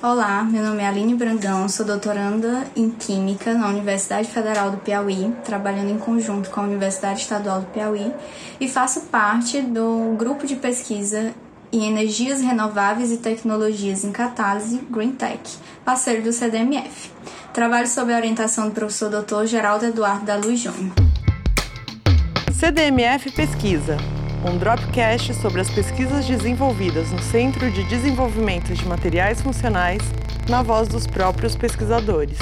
Olá, 0.00 0.44
meu 0.44 0.62
nome 0.62 0.80
é 0.80 0.86
Aline 0.86 1.16
Brandão, 1.16 1.68
sou 1.68 1.84
doutoranda 1.84 2.64
em 2.76 2.88
Química 2.88 3.52
na 3.52 3.66
Universidade 3.66 4.28
Federal 4.28 4.70
do 4.70 4.76
Piauí, 4.76 5.34
trabalhando 5.44 5.90
em 5.90 5.98
conjunto 5.98 6.50
com 6.50 6.60
a 6.60 6.62
Universidade 6.62 7.22
Estadual 7.22 7.62
do 7.62 7.66
Piauí 7.66 8.14
e 8.60 8.68
faço 8.68 9.00
parte 9.06 9.60
do 9.60 10.14
grupo 10.16 10.46
de 10.46 10.54
pesquisa 10.54 11.34
em 11.72 11.84
energias 11.84 12.40
renováveis 12.40 13.10
e 13.10 13.16
tecnologias 13.16 14.04
em 14.04 14.12
catálise 14.12 14.78
Green 14.88 15.10
Tech, 15.10 15.40
parceiro 15.84 16.22
do 16.22 16.32
CDMF. 16.32 17.10
Trabalho 17.52 17.88
sob 17.88 18.12
a 18.12 18.16
orientação 18.18 18.68
do 18.68 18.74
professor 18.74 19.10
Dr. 19.10 19.46
Geraldo 19.46 19.86
Eduardo 19.86 20.24
da 20.24 20.36
Luz 20.36 20.60
Júnior. 20.60 20.92
CDMF 22.52 23.32
Pesquisa, 23.32 23.96
um 24.44 24.56
Dropcast 24.56 25.34
sobre 25.34 25.60
as 25.60 25.70
pesquisas 25.70 26.24
desenvolvidas 26.24 27.10
no 27.10 27.20
Centro 27.20 27.70
de 27.70 27.82
Desenvolvimento 27.84 28.72
de 28.72 28.86
Materiais 28.86 29.40
Funcionais, 29.40 30.00
na 30.48 30.62
voz 30.62 30.88
dos 30.88 31.06
próprios 31.06 31.56
pesquisadores. 31.56 32.38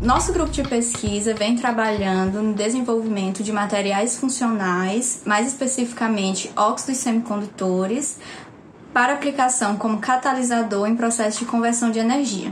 Nosso 0.00 0.32
grupo 0.32 0.50
de 0.50 0.62
pesquisa 0.62 1.34
vem 1.34 1.54
trabalhando 1.54 2.42
no 2.42 2.54
desenvolvimento 2.54 3.42
de 3.42 3.52
materiais 3.52 4.16
funcionais, 4.16 5.22
mais 5.24 5.48
especificamente 5.48 6.50
óxidos 6.56 6.98
semicondutores, 6.98 8.18
para 8.92 9.12
aplicação 9.12 9.76
como 9.76 9.98
catalisador 9.98 10.88
em 10.88 10.96
processo 10.96 11.40
de 11.40 11.44
conversão 11.44 11.90
de 11.90 11.98
energia. 11.98 12.50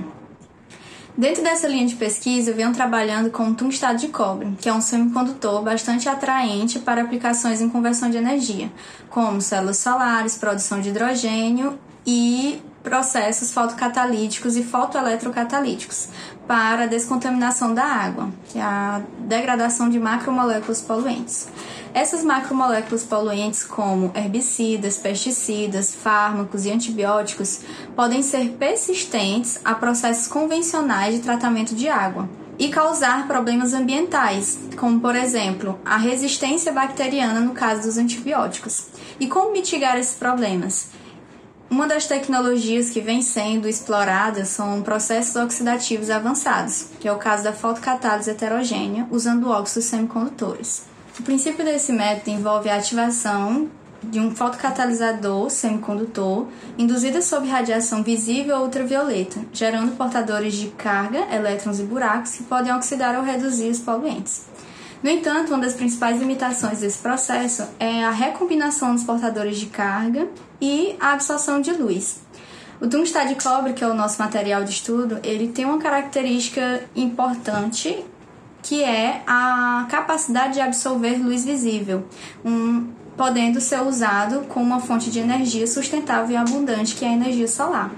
Dentro 1.16 1.43
dessa 1.43 1.66
linha 1.66 1.87
de 1.87 1.97
pesquisa, 1.97 2.52
venho 2.52 2.75
trabalhando 2.75 3.30
com 3.30 3.48
o 3.48 3.55
tungstado 3.55 3.98
de 3.98 4.09
cobre, 4.09 4.55
que 4.61 4.69
é 4.69 4.73
um 4.73 4.83
semicondutor 4.83 5.62
bastante 5.62 6.11
atraente 6.11 6.79
para 6.79 7.01
aplicações 7.01 7.62
em 7.62 7.70
conversão 7.70 8.11
de 8.11 8.19
energia, 8.19 8.70
como 9.09 9.41
células 9.41 9.79
solares, 9.79 10.37
produção 10.37 10.79
de 10.79 10.91
hidrogênio 10.91 11.79
e 12.06 12.61
processos 12.83 13.50
fotocatalíticos 13.50 14.56
e 14.56 14.62
fotoeletrocatalíticos 14.62 16.09
para 16.47 16.84
a 16.84 16.87
descontaminação 16.87 17.72
da 17.72 17.84
água, 17.84 18.28
que 18.50 18.59
é 18.59 18.62
a 18.62 19.00
degradação 19.20 19.89
de 19.89 19.98
macromoléculas 19.98 20.83
poluentes. 20.83 21.48
Essas 21.97 22.22
macromoléculas 22.22 23.05
poluentes, 23.05 23.64
como 23.64 24.12
herbicidas, 24.14 24.98
pesticidas, 24.98 25.94
fármacos 25.94 26.66
e 26.66 26.70
antibióticos, 26.70 27.61
podem 27.97 28.20
ser 28.20 28.50
persistentes 28.58 29.58
a 29.64 29.75
processos 29.75 30.28
convencionais 30.28 31.14
de 31.14 31.22
tratamento 31.22 31.75
de 31.75 31.88
água 31.88 32.28
e 32.58 32.69
causar 32.69 33.27
problemas 33.27 33.72
ambientais, 33.72 34.58
como 34.77 35.00
por 35.00 35.16
exemplo 35.16 35.80
a 35.86 35.97
resistência 35.97 36.70
bacteriana 36.70 37.41
no 37.41 37.55
caso 37.55 37.84
dos 37.84 37.97
antibióticos. 37.97 38.88
E 39.19 39.27
como 39.27 39.53
mitigar 39.53 39.97
esses 39.97 40.16
problemas? 40.16 40.88
Uma 41.70 41.86
das 41.86 42.06
tecnologias 42.06 42.91
que 42.91 43.00
vem 43.00 43.22
sendo 43.22 43.66
exploradas 43.66 44.48
são 44.48 44.83
processos 44.83 45.34
oxidativos 45.34 46.10
avançados, 46.10 46.88
que 47.00 47.08
é 47.08 47.12
o 47.12 47.16
caso 47.16 47.44
da 47.44 47.55
fotocatálise 47.55 48.28
heterogênea 48.28 49.06
usando 49.10 49.48
óxidos 49.48 49.86
semicondutores. 49.86 50.94
O 51.19 51.22
princípio 51.22 51.64
desse 51.64 51.92
método 51.92 52.31
envolve 52.31 52.69
a 52.69 52.77
ativação 52.77 53.69
de 54.03 54.20
um 54.20 54.34
fotocatalisador 54.34 55.48
semicondutor 55.48 56.47
induzida 56.77 57.22
sob 57.22 57.48
radiação 57.48 58.03
visível 58.03 58.56
ou 58.59 58.64
ultravioleta, 58.64 59.41
gerando 59.53 59.97
portadores 59.97 60.55
de 60.55 60.69
carga, 60.69 61.27
elétrons 61.34 61.81
e 61.81 61.84
buracos 61.84 62.33
que 62.33 62.42
podem 62.44 62.72
oxidar 62.72 63.17
ou 63.17 63.25
reduzir 63.25 63.70
os 63.70 63.81
poluentes. 63.81 64.44
No 65.03 65.11
entanto, 65.11 65.55
uma 65.55 65.62
das 65.62 65.75
principais 65.75 66.19
limitações 66.19 66.81
desse 66.81 66.98
processo 66.98 67.67
é 67.78 68.05
a 68.05 68.11
recombinação 68.11 68.94
dos 68.94 69.05
portadores 69.05 69.59
de 69.59 69.67
carga 69.67 70.28
e 70.61 70.97
a 71.00 71.12
absorção 71.12 71.61
de 71.61 71.72
luz. 71.72 72.20
O 72.81 72.87
tungstado 72.89 73.28
de 73.28 73.42
cobre, 73.42 73.72
que 73.72 73.83
é 73.83 73.89
o 73.89 73.94
nosso 73.94 74.20
material 74.20 74.64
de 74.64 74.70
estudo, 74.70 75.19
ele 75.22 75.48
tem 75.48 75.64
uma 75.64 75.78
característica 75.78 76.83
importante 76.94 78.04
que 78.66 78.82
é 78.82 79.22
a 79.28 79.87
capacidade 79.88 80.54
de 80.54 80.60
absorver 80.60 81.22
luz 81.22 81.44
visível, 81.44 82.04
um, 82.44 82.88
podendo 83.16 83.60
ser 83.60 83.81
usado 83.81 84.41
como 84.49 84.66
uma 84.66 84.81
fonte 84.81 85.09
de 85.09 85.21
energia 85.21 85.69
sustentável 85.69 86.32
e 86.32 86.37
abundante, 86.37 86.97
que 86.97 87.04
é 87.04 87.09
a 87.09 87.12
energia 87.12 87.47
solar. 87.47 87.93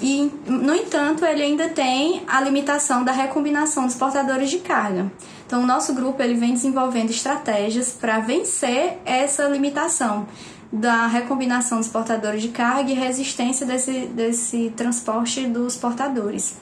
E, 0.00 0.30
no 0.46 0.72
entanto, 0.72 1.24
ele 1.24 1.42
ainda 1.42 1.68
tem 1.68 2.22
a 2.28 2.40
limitação 2.40 3.02
da 3.02 3.10
recombinação 3.10 3.86
dos 3.86 3.96
portadores 3.96 4.48
de 4.48 4.58
carga. 4.60 5.10
Então, 5.44 5.64
o 5.64 5.66
nosso 5.66 5.92
grupo 5.92 6.22
ele 6.22 6.34
vem 6.34 6.52
desenvolvendo 6.52 7.10
estratégias 7.10 7.90
para 7.90 8.20
vencer 8.20 8.98
essa 9.04 9.48
limitação 9.48 10.28
da 10.72 11.08
recombinação 11.08 11.78
dos 11.78 11.88
portadores 11.88 12.40
de 12.40 12.50
carga 12.50 12.92
e 12.92 12.94
resistência 12.94 13.66
desse, 13.66 14.06
desse 14.06 14.72
transporte 14.76 15.44
dos 15.46 15.76
portadores. 15.76 16.54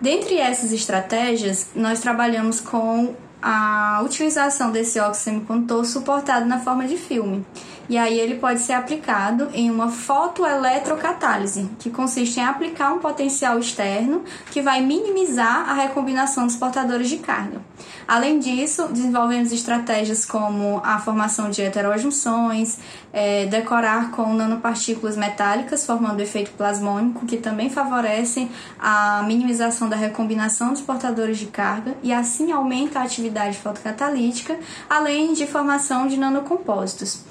Dentre 0.00 0.38
essas 0.38 0.72
estratégias, 0.72 1.68
nós 1.74 2.00
trabalhamos 2.00 2.60
com 2.60 3.14
a 3.40 4.02
utilização 4.04 4.70
desse 4.70 4.98
óxido 4.98 5.24
semicondutor 5.24 5.84
suportado 5.84 6.46
na 6.46 6.60
forma 6.60 6.86
de 6.86 6.96
filme. 6.96 7.44
E 7.88 7.96
aí 7.96 8.18
ele 8.18 8.36
pode 8.36 8.60
ser 8.60 8.72
aplicado 8.72 9.48
em 9.52 9.70
uma 9.70 9.88
fotoeletrocatálise, 9.88 11.70
que 11.78 11.90
consiste 11.90 12.40
em 12.40 12.44
aplicar 12.44 12.92
um 12.92 12.98
potencial 12.98 13.58
externo 13.58 14.24
que 14.50 14.60
vai 14.60 14.80
minimizar 14.80 15.68
a 15.68 15.74
recombinação 15.74 16.46
dos 16.46 16.56
portadores 16.56 17.08
de 17.08 17.18
carga. 17.18 17.60
Além 18.08 18.38
disso, 18.38 18.86
desenvolvemos 18.88 19.50
estratégias 19.50 20.24
como 20.24 20.80
a 20.84 20.98
formação 21.00 21.50
de 21.50 21.60
heterojunções, 21.62 22.78
é, 23.12 23.46
decorar 23.46 24.12
com 24.12 24.32
nanopartículas 24.32 25.16
metálicas, 25.16 25.84
formando 25.84 26.20
efeito 26.20 26.52
plasmônico, 26.52 27.26
que 27.26 27.36
também 27.36 27.68
favorecem 27.68 28.48
a 28.78 29.24
minimização 29.26 29.88
da 29.88 29.96
recombinação 29.96 30.72
dos 30.72 30.82
portadores 30.82 31.38
de 31.38 31.46
carga 31.46 31.96
e 32.02 32.12
assim 32.12 32.52
aumenta 32.52 33.00
a 33.00 33.02
atividade 33.02 33.58
fotocatalítica, 33.58 34.56
além 34.88 35.32
de 35.32 35.46
formação 35.46 36.06
de 36.06 36.16
nanocompósitos. 36.16 37.24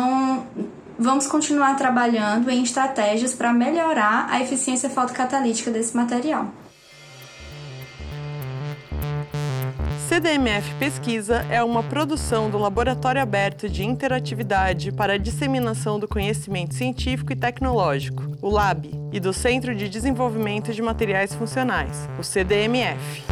Então, 0.00 0.46
vamos 0.98 1.26
continuar 1.26 1.76
trabalhando 1.76 2.48
em 2.48 2.62
estratégias 2.62 3.34
para 3.34 3.52
melhorar 3.52 4.28
a 4.30 4.40
eficiência 4.40 4.88
fotocatalítica 4.88 5.70
desse 5.70 5.94
material. 5.94 6.46
CDMF 10.08 10.74
Pesquisa 10.76 11.44
é 11.50 11.62
uma 11.62 11.82
produção 11.82 12.48
do 12.48 12.56
Laboratório 12.56 13.20
Aberto 13.20 13.68
de 13.68 13.84
Interatividade 13.84 14.90
para 14.90 15.12
a 15.12 15.18
Disseminação 15.18 16.00
do 16.00 16.08
Conhecimento 16.08 16.74
Científico 16.74 17.34
e 17.34 17.36
Tecnológico, 17.36 18.22
o 18.40 18.48
LAB, 18.48 18.86
e 19.12 19.20
do 19.20 19.34
Centro 19.34 19.74
de 19.74 19.86
Desenvolvimento 19.86 20.72
de 20.72 20.80
Materiais 20.80 21.34
Funcionais, 21.34 22.08
o 22.18 22.22
CDMF. 22.24 23.22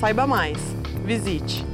Saiba 0.00 0.26
mais. 0.26 0.58
Visite 1.04 1.73